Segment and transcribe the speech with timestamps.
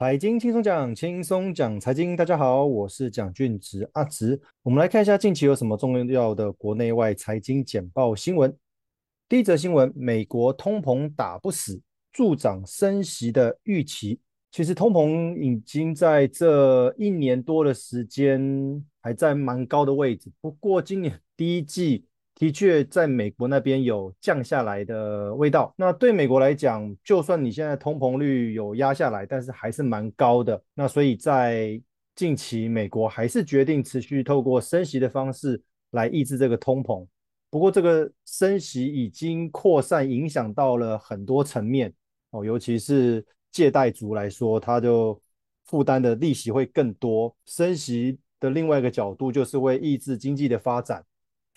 [0.00, 2.14] 财经轻松讲，轻松讲财经。
[2.14, 4.40] 大家好，我是蒋俊植阿植。
[4.62, 8.56] 我们来看一下近期有什么重要的国内外财经简报新闻。
[9.28, 11.82] 第一则新闻：美国通膨打不死，
[12.12, 14.20] 助长升息的预期。
[14.52, 18.40] 其实通膨已经在这一年多的时间
[19.02, 22.04] 还在蛮高的位置，不过今年第一季。
[22.38, 25.74] 的确，在美国那边有降下来的味道。
[25.76, 30.62] 那对美国来讲，就算你现在通膨率有压下来，但是还是蛮高的。
[30.72, 31.82] 那所以在
[32.14, 35.60] 近期，美国还是决定持续透过升息的方式
[35.90, 37.04] 来抑制这个通膨。
[37.50, 41.92] 不过，这个升息已经扩散影响到了很多层面
[42.30, 45.20] 哦，尤其是借贷族来说，他就
[45.64, 47.34] 负担的利息会更多。
[47.46, 51.04] 升息的另外一个角度就是为抑制经济的发展。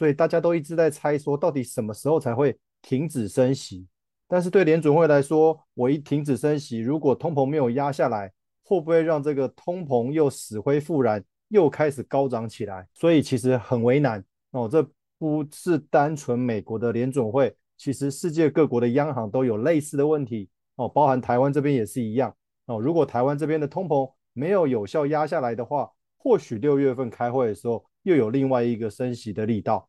[0.01, 3.85] 所以大家都一直在猜说，到底什么时候才会停止升息？
[4.27, 8.33] 但是对联准会来说，我一停止升息，如果通膨没有压下来，
[8.63, 12.87] 会不会让这个通膨又死灰复燃，又开始高涨起来？
[12.95, 14.67] 所以其实很为难哦。
[14.67, 14.83] 这
[15.19, 22.79] 不是单纯美国的联准会，其实世界各国的央行都有类似的问题哦，包含台湾这边也是一样哦。
[22.79, 29.87] 如果台湾这边的通膨没有有效压下来的话，或许六月份开会的时候又有另外一个升息的力道。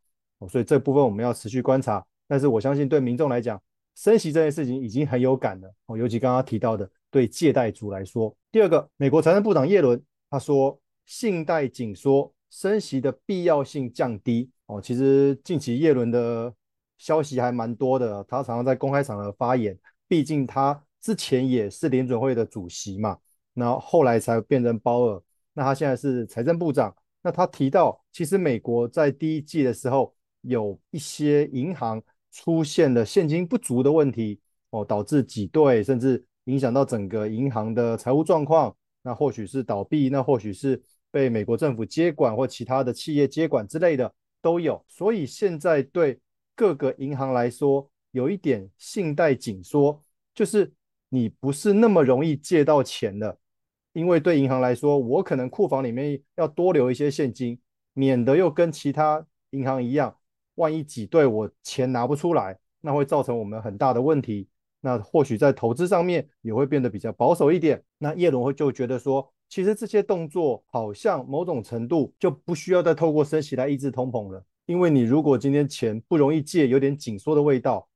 [0.49, 3.61] 所以这部分我们要持续观察，但是我相信对民众来讲，
[3.95, 5.97] 升息这件事情已经很有感了哦。
[5.97, 14.81] 尤其刚刚提到的，对借贷族来说，第二个，美国财政部长耶伦他说，信贷紧缩，升息的必要性降低哦。
[14.81, 16.53] 其实近期耶伦的
[16.97, 23.19] 消息还蛮多的，他常常在公开场合发言，毕竟他之前也是联准会的主席嘛，
[23.53, 30.15] 然后后来才变成鲍尔，那他现在是财政部长，那他提到，其实美国在第一季的时候。
[30.43, 34.39] 有一些银行出现了现金不足的问题
[34.71, 38.75] 哦，导致挤兑，甚至影响到整个银行的财务状况。
[39.03, 44.85] 那或许是倒闭，那或许是被美国政府接管或其他的企业接管之类的都有。
[44.87, 46.21] 所以现在对
[46.55, 50.03] 各个银行来说，有一点信贷紧缩，
[50.35, 50.73] 就是
[51.09, 53.37] 你不是那么容易借到钱的，
[53.93, 57.59] 因为对银行来说，我可能库房里面要多留一些现金，
[57.93, 60.17] 免得又跟其他银行一样。
[60.63, 64.47] 万一挤兑，我钱拿不出来，那会造成我们很大的问题。
[64.81, 67.83] 那或许在投资上面也会变得比较保守一点。
[67.99, 74.45] 那叶伦会就觉得说，其实这些动作好像某种程度就不需要再透过升息来抑制通膨了。
[74.67, 77.89] 因为你如果今天钱不容易借，有点紧缩的味道，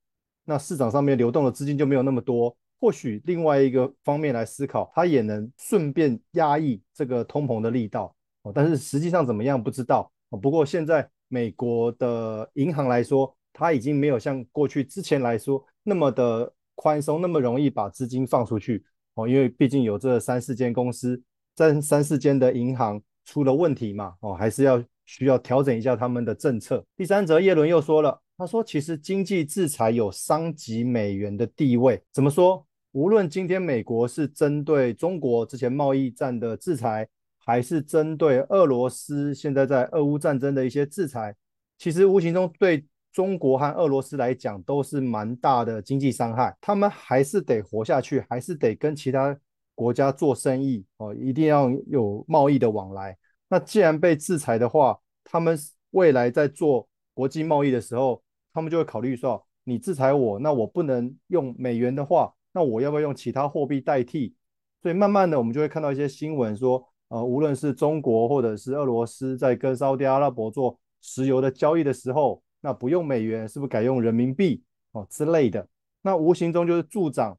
[0.44, 2.56] 那市场上面流动的资金就没有那么多。
[2.80, 8.14] 或许另外一个方面来思考，它也能顺便压抑这个通膨的力道。
[8.42, 10.10] 哦，但是实际上怎么样不知道。
[10.42, 11.08] 不过现在。
[11.28, 19.26] 美国的银行来说，它已经没有像过去之前来说那么的宽松，那么容易把资金放出去哦。
[19.26, 21.20] 因为毕竟有这三四间公司，
[21.54, 26.84] 这三四间的银行出了问题嘛，哦，还是要需要调整一下他们的政策。
[26.96, 32.02] 第三则，耶伦又说了，他说其实经济制裁有伤及美元的地位。
[32.12, 32.64] 怎么说？
[32.92, 37.08] 无论今天美国是针对中国之前贸易战的制裁。
[37.46, 41.32] 还是针对俄罗斯现在在俄乌战争的一些制裁，
[41.78, 46.56] 其实无形中对中国和俄罗斯来讲都是蛮大的经济伤害。
[46.60, 49.38] 他们还是得活下去，还是得跟其他
[49.76, 53.16] 国家做生意哦，一定要有贸易的往来。
[53.48, 55.56] 那既然被制裁的话，他们
[55.92, 58.20] 未来在做国际贸易的时候，
[58.52, 64.34] 他们就会考虑说：你制裁我，那我不能用美元的话，那我要不要用其他货币代替？
[64.82, 66.88] 所以慢慢的，我们就会看到一些新闻说。
[67.08, 74.62] 呃，无论是中国或者是俄罗斯在跟沙特阿拉伯做石油的交易的时候，那不用美元，是不是改用人民币
[74.92, 75.68] 哦之类的？
[76.02, 77.38] 那无形中就是助长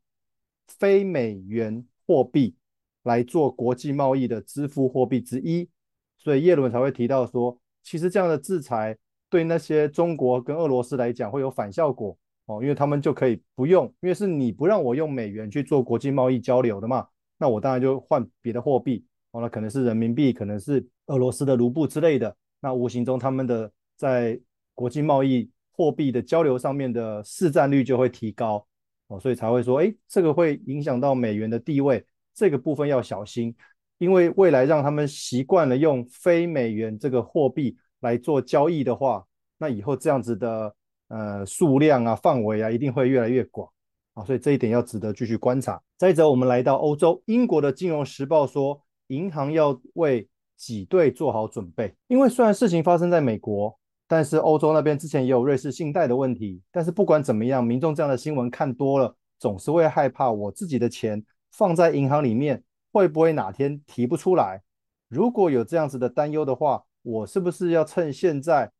[0.67, 2.55] 非美元货币
[3.03, 5.69] 来做国际贸易的支付货币之一。
[6.17, 8.97] 所以耶伦才会提到说，其实这样的制裁
[9.29, 17.07] 对那些中国跟俄罗斯来讲会有反效果哦，因为他们就可以不用，因为是你不让我用美元去做国际贸易交流的嘛，
[17.37, 19.05] 那我当然就换别的货币。
[19.41, 22.35] 那可能是人民币，可能是俄罗斯的卢布之类的。
[22.59, 24.39] 那无形中他们的在
[24.73, 28.65] 国际贸易货币的交流上面的市占率就会提高。
[29.07, 32.03] 哦，所以才会说，哎，这个会影响到美元的地位，
[32.33, 33.55] 这个部分要小心，
[33.99, 39.25] 因为未来让他们习惯了用非美元这个货币来做交易的话，
[39.57, 40.75] 那以后这样子的
[41.09, 43.69] 呃数量啊、范围啊，一定会越来越广。
[44.15, 45.79] 啊，所以这一点要值得继续观察。
[45.95, 48.81] 再者，我们来到欧洲，英国的《金融时报》说。
[49.07, 53.77] 银行要为挤兑做好准备，因为虽然事情发生在美国，
[54.07, 56.61] 但是欧洲那边之前也有瑞士信贷的问题。
[56.71, 64.63] 但是不管怎么样，民众这样的新闻看多了，总是会害怕我自己的钱放在银行里面，会不会哪天提不出来？
[65.07, 68.71] 如果有这样子的担忧的话，我是不是要趁现在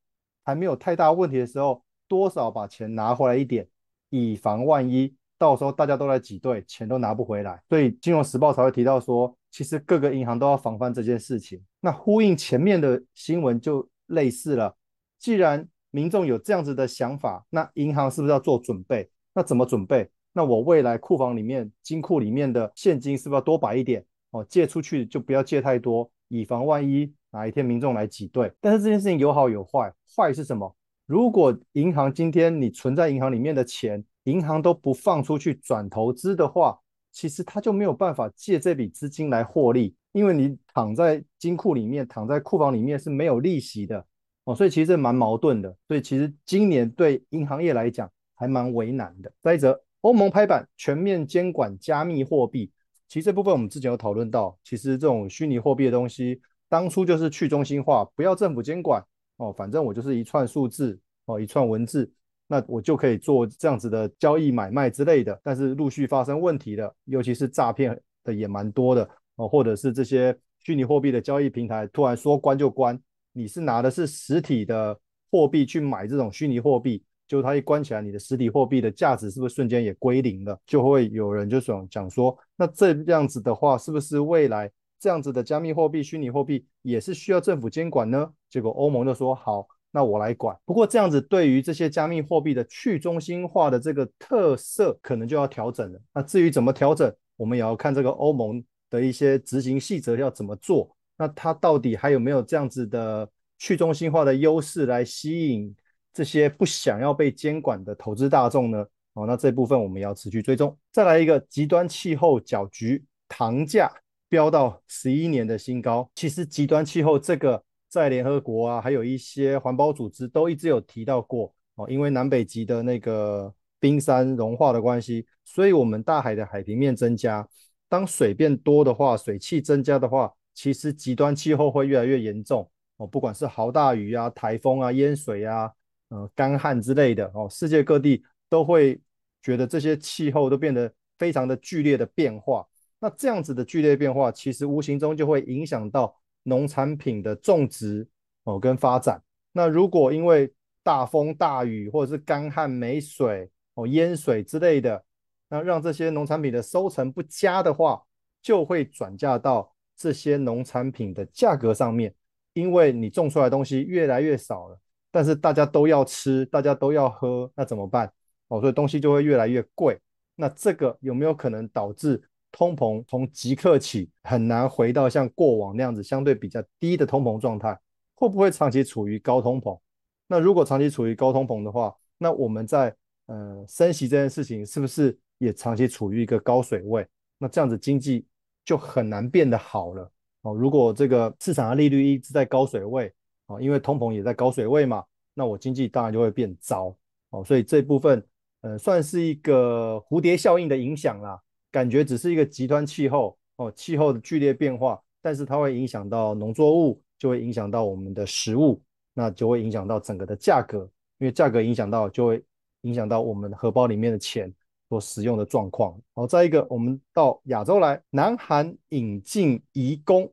[0.44, 3.66] 还没有太大问题的时候，多少把钱拿回来一点，
[4.10, 7.62] 以防万一，到时候大家都来挤兑，钱都拿不回来。
[7.68, 11.60] 所以《金融时报》才会提到说，其实各个银行都要防范这件事情。
[11.80, 14.76] 那呼应前面的新闻就类似了，
[15.18, 19.10] 既然民众有这样子的想法，那银行是不是要做准备？
[19.34, 20.08] 那怎么准备？
[20.32, 24.04] 那我未来库房里面、金库里面的现金是不是要多摆一点？
[24.30, 28.52] 哦，借出去就不要借太多，以防万一哪一天民众来挤兑。
[28.60, 30.76] 但是这件事情有好有坏，坏是什么？
[31.06, 36.78] 如果银行今天你存在银行里面的钱，银行都不放出去转投资的话，
[37.18, 44.06] 其实他就没有办法借这笔资金来获利，因为你躺在金库里面、躺在库房里面是没有利息的
[44.44, 45.76] 哦，所以其实这蛮矛盾的。
[45.88, 49.32] 所以其实今年对银行业来讲还蛮为难的。
[49.42, 52.70] 再者，欧盟拍板全面监管加密货币。
[53.08, 59.04] 其实这部分我们之前有讨论到，其实这种虚拟货币的东西，当初就是去中心化，不要政府监管
[59.38, 62.12] 哦，反正我就是一串数字哦，一串文字，
[62.48, 65.40] 那我就可以做这样子的交易买卖之类的。
[65.44, 73.00] 但是陆续发生问题的，尤其是诈骗的也蛮多的哦，或者是这些虚拟货币的交易平台突然说关就关，
[73.32, 74.98] 你是拿的是实体的
[75.30, 77.04] 货币去买这种虚拟货币。
[77.28, 80.58] 就它一关起来，你的实体货币的价值是不是瞬间也归零了？
[80.66, 88.32] 就会有人就想讲说，那这样子的话，是不是未来这样子的加密货币、虚拟货币也是需要政府监管呢？
[88.48, 89.68] 结果欧盟就说好，
[89.98, 90.56] 那我来管。
[90.64, 95.98] 不过这样子对于这些加密货币的去中心化的这个特色，可能就要调整了。
[96.14, 100.88] 那至于怎么调整，我们也要看这个欧盟的一些执行细则要怎么做。
[101.16, 103.28] 那它到底还有没有这样子的
[103.58, 105.74] 去中心化的优势来吸引？
[106.14, 108.86] 这些不想要被监管的投资大众呢？
[109.14, 110.78] 哦，那这部分我们要持续追踪。
[110.92, 113.90] 再来一个极端气候搅局，糖价
[114.28, 116.08] 飙到十一年的新高。
[116.14, 121.88] 其实极端气候这个在联合国啊，还有一些环保组织都一直有提到过哦。
[121.88, 127.48] 因为南北极的那个冰山融化的关系，所以我们大海的海平面增加。
[127.88, 133.06] 当水变多的话，水汽增加的话，其实极端气候会越来越严重哦。
[133.06, 135.72] 不管是豪大雨啊、台风啊、淹水啊。
[136.10, 138.98] 呃，干旱之类的哦，世界各地都会
[139.42, 142.66] 觉得这些气候都变得非常的剧烈的变化。
[142.98, 146.18] 那这样子的剧烈变化，其实无形中就会影响到
[146.48, 148.08] 农产品的种植
[148.44, 149.22] 哦跟发展。
[149.52, 150.52] 那如果因为
[150.82, 155.04] 大风大雨或者是干旱没水哦淹水之类的，
[155.48, 158.02] 那让这些农产品的收成不佳的话，
[158.42, 162.14] 就会转嫁到这些农产品的价格上面，
[162.52, 164.78] 因为你种出来的东西越来越少了。
[165.10, 168.12] 但是大家都要吃，大家都要喝，那怎么办？
[168.48, 169.98] 哦，所以东西就会越来越贵。
[170.36, 177.78] 那这个有没有可能导致通膨从即刻起很难回到像过往那样子相对比较低的通膨状态？
[178.14, 179.78] 会不会长期处于高通膨？
[180.26, 182.94] 那如果长期处于高通膨的话，那我们在
[183.26, 187.06] 呃升息这件事情是不是也长期处于一个高水位？
[187.38, 188.26] 那这样子经济
[188.64, 190.10] 就很难变得好了。
[190.42, 193.12] 哦，如果这个市场的利率一直在高水位。
[193.50, 195.02] 哦，因为通膨也在高水位嘛，
[195.32, 196.94] 那我经济当然就会变糟
[197.30, 198.22] 哦，所以这部分
[198.60, 208.80] 呃算是一个蝴蝶效应的影响啦，感觉只是一个极端气候哦，气候的剧烈变化，但是它会影响到农作物，就会影响到我们的食物，
[209.14, 210.88] 那就会影响到整个的价格，
[211.18, 212.42] 因为价格影响到就会
[212.82, 214.52] 影响到我们荷包里面的钱
[214.88, 215.98] 所使用的状况。
[216.14, 220.30] 好，再一个，我们到亚洲来，南韩引进移工。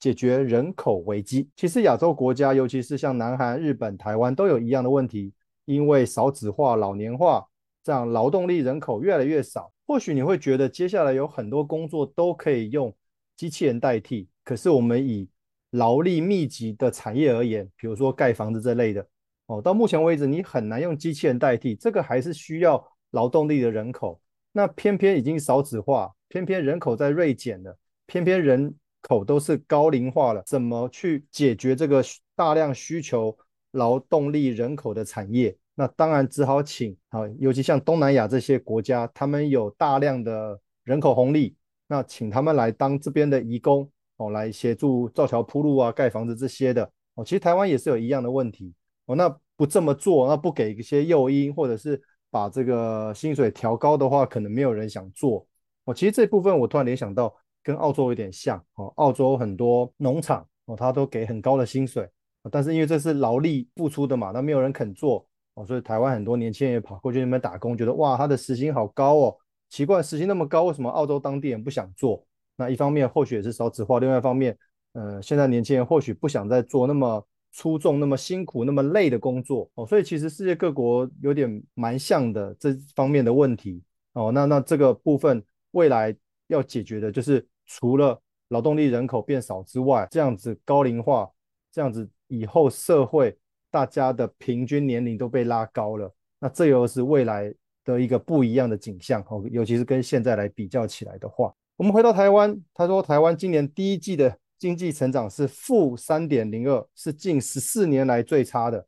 [0.00, 5.32] 解决人口危机，其实亚洲国家，尤其是像南韩、日本、台湾，都有一样的问题，
[5.64, 7.44] 因为少子化、老年化，
[7.82, 9.72] 这样劳动力人口越来越少。
[9.88, 12.94] 或许你会觉得接下来有很多工作都可以用
[13.34, 15.28] 机器人代替，可是我们以
[15.70, 19.04] 劳力密集的产业而言，比如说盖房子这类的，
[19.46, 24.20] 哦，到目前为止你很难用机器人代替，这个还是需要劳动力的人口。
[24.52, 27.76] 那偏偏已经少子化，偏偏人口在锐减了，
[28.06, 28.76] 偏偏人。
[29.00, 32.02] 口都是高龄化了，怎么去解决这个
[32.34, 33.34] 大量需求
[33.70, 35.56] 劳动力人口的产业？
[35.78, 41.54] 那当然只好请啊，尤其像东南亚这些国家，他们有大量的人口红利，
[41.86, 47.24] 那请他们来当这边的移工哦，来协助造桥铺路啊、盖房子这些的哦。
[47.24, 48.74] 其实台湾也是有一样的问题
[49.06, 49.14] 哦。
[49.14, 55.46] 那不这么做，那不给一些诱因，或者是把这个薪水调高的话，可能没有人想做
[55.84, 55.94] 哦。
[55.94, 57.32] 其实这部分我突然联想到。
[57.60, 62.08] 跟澳洲有点像哦，澳洲很多农场哦，他都给很高的薪水，
[62.50, 65.27] 但是因为这是劳力付出的嘛，那没有人肯做
[65.58, 69.36] 哦，所以台湾很多年轻人也跑过去那边打工，觉得哇，他的时薪好高哦，
[69.68, 72.24] 奇怪，时薪那么高，为什么澳洲当地人不想做
[72.56, 74.56] 那一方面或许也是少子化，另外一方面，
[74.92, 84.30] 呃，现在年轻人或许不想再做那么出众、那么辛苦、那么累的工作哦，所以其实世界各国有点蛮像的这方面的问题哦。
[84.30, 86.14] 那那这个部分未来
[86.46, 91.28] 要解决的就是除了劳动力人口变少之外，这样子高龄化，
[91.72, 93.36] 这样子以后社会
[93.70, 97.52] 大家的平均年龄都被拉高了，那这又是未来
[97.84, 108.86] 的一个不一样的景象哦，尤其是跟现在来比较起来的话，我们回到台湾，他说台湾今年第一季的经济成长是负三点零二，是近十四年来最差的，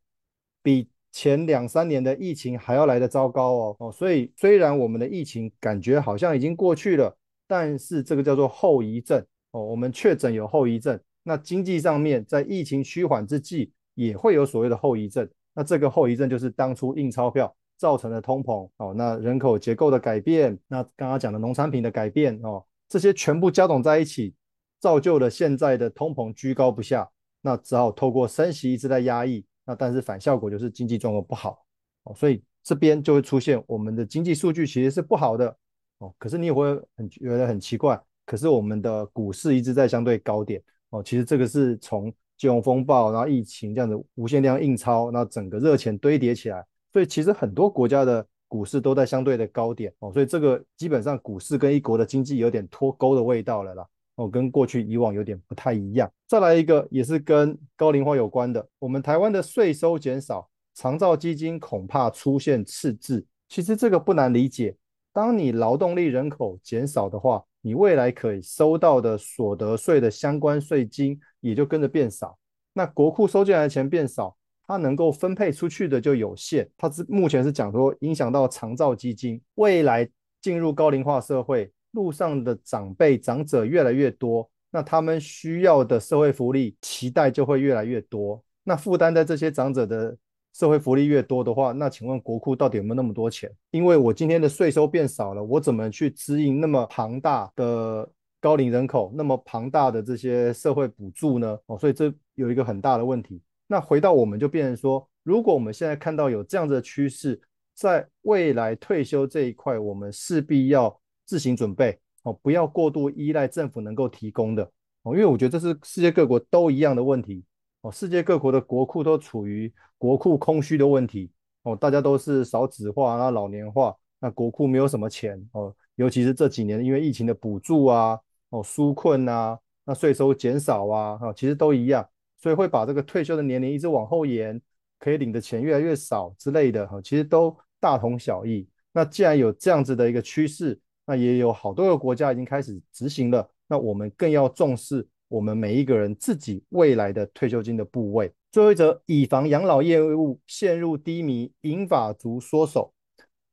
[0.61, 9.23] 比前两三年的疫情还要来得糟糕哦哦，所以虽然我们的疫情感觉好像已经过去了，但是这个叫做后遗症。
[9.51, 15.29] 哦，我们确诊有后遗症，那经济上面在疫情趋缓之际也会有所谓的后遗症。
[15.53, 24.33] 那这个后遗症就是当初印钞票造成的通膨哦，那人口结构的改变，那刚刚讲的农产品的改变哦，这些全部加总在一起，
[24.79, 27.09] 造就了现在的通膨居高不下。
[27.41, 31.65] 那只好透过升息一直在压抑，那但是反效果就是经济状况不好
[32.03, 35.57] 哦，所以这边就会出现我们的经济数据其实是不好的
[35.97, 36.13] 哦。
[36.19, 37.99] 可是你也会很觉得很奇怪。
[38.27, 56.11] 可是我们的股市一直在相对高点哦，其实这个是从金融风暴，然后疫情这样子无限量印钞，然后整个热钱堆叠起来，所以其实很多国家的股市都在相对的高点哦，所以这个基本上股市跟一国的经济有点脱钩的味道了啦哦，跟过去以往有点不太一样。
[56.27, 63.23] 再来一个也是跟高龄化有关的，我们台湾的税收减少，长照基金恐怕出现赤字。
[63.49, 64.75] 其实这个不难理解，
[65.13, 67.43] 当你劳动力人口减少的话。
[67.61, 72.37] 你未来可以收到的所得税的相关税金也就跟着变少，
[72.73, 74.35] 那国库收进来的钱变少，
[74.67, 76.69] 它能够分配出去的就有限。
[76.77, 80.09] 它是目前是讲说影响到长照基金，未来
[80.41, 90.17] 进入高龄化社会，路上的长辈长者越来越多，那他们需要的社会福利期待就会越来越多，那负担在这些长者的。
[90.53, 93.49] 社会福利越多的话，那请问国库到底有没有那么多钱？
[93.71, 98.07] 因为我今天的税收变少了，我怎么去支应那么庞大的
[98.39, 101.57] 高龄人口，那么庞大的这些社会补助呢？
[101.67, 103.41] 哦，所以这有一个很大的问题。
[103.67, 107.39] 那回到我们就变成说，如果我们现在看到有这样的趋势，
[107.73, 114.69] 在未来退休这一块，我们势必要自行准备哦，不要过度依赖政府能够提供的
[115.03, 117.43] 哦，因为我觉得这是世界各国都一样的问题。
[117.81, 121.31] 哦，世界各国的国库都处于国库空虚的问题
[121.63, 128.19] 哦，大家都是少子化，那老年化，那国库没有什么钱哦，尤其是这几年因为疫情的补助啊，
[128.49, 132.07] 哦纾困啊，那税收减少啊，哦，其实都一样，
[132.37, 134.61] 所以会把这个退休的年龄一直往后延，
[134.99, 138.67] 可以领的钱越来越少之类的，哈，其实都大同小异。
[138.93, 145.07] 那既然有这样子的一个趋势，那也有好多个国家已经开始执行了，那我们更要重视。
[145.31, 148.29] 我们每一个人自己未来的退休金的部位。
[148.51, 152.93] 最后一则，以房养老业务陷入低迷，银发族缩手。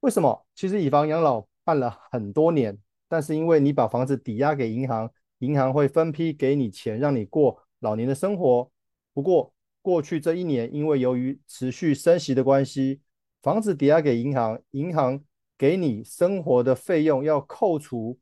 [0.01, 0.45] 为什么？
[0.57, 2.77] 其实以房养老办了很多年，
[3.09, 5.09] 但是因为你把房子抵押给银行，
[5.39, 8.69] 银行会分批给你钱，让你过老年的生活。
[9.15, 13.01] 不过过去这一年，因为由于持续升息的关系，
[13.41, 15.23] 房子抵押给银行，银行
[15.57, 18.19] 给你生活的费用要扣除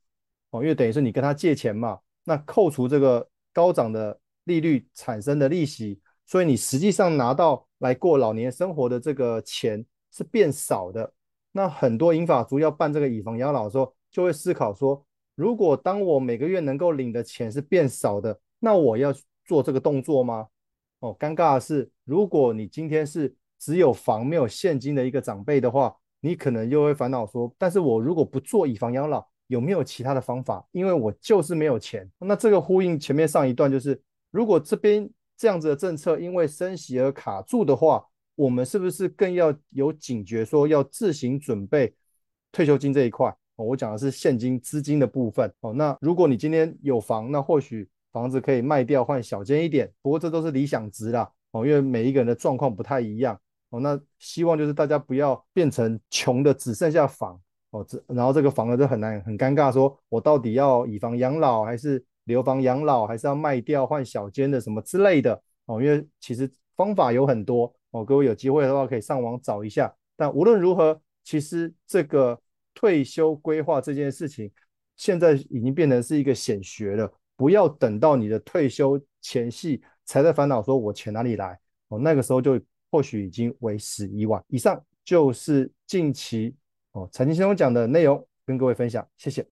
[0.51, 3.27] 哦，因为等于是你跟他借钱嘛，那扣除这个。
[3.57, 11.11] 高涨的利率产生的利息，所以你实际上拿到来过老年生活的这个钱是变少的。
[11.51, 19.11] 那很多银发族要办这个以房养老的时候，就会思考说：如果当我每个月能够领的钱是变少的，那我要
[19.43, 20.47] 做这个动作吗？
[20.99, 30.65] 哦，尴尬的是，如果你今天是只有房没有现金的一个长辈的话，你可能又会烦恼说：但是我如果不做以房养老，有没有其他的方法？
[30.71, 32.09] 因为我就是没有钱。
[32.19, 33.99] 那这个呼应前面上一段，就是
[34.31, 41.93] 如果这边这样子的政策因为升息而卡住的话，我们是不是更要有警觉，说要自行准备
[42.51, 43.29] 退休金这一块？
[43.55, 45.51] 哦，我讲的是现金资金的部分。
[45.61, 49.91] 哦，那如果你今天有房，那或许房子可以卖掉换小间一点。
[50.01, 51.31] 不过这都是理想值啦。
[51.51, 53.39] 哦，因为每一个人的状况不太一样。
[53.69, 57.39] 哦，那希望就是大家不要变成穷的只剩下房。
[57.71, 65.81] 哦，这然后这个房子就很难很尴尬，说我到底要以房养老，还是留房养老，还是要卖掉换小间的什么之类的哦？
[65.81, 69.93] 因为其实方法有很多哦，各位有机会的话可以上网找一下。
[70.15, 72.39] 但无论如何，其实这个
[72.73, 74.49] 退休规划这件事情，
[74.95, 77.11] 现在已经变成是一个显学了。
[77.35, 81.59] 不要等到你的退休前夕才在烦恼说我钱哪里来
[81.89, 82.57] 哦，那个时候就
[82.89, 84.41] 或许已经为时已晚。
[84.47, 86.55] 以上就是近期。
[86.97, 89.56] 哦，财经先生讲的内容跟各位分享，谢谢。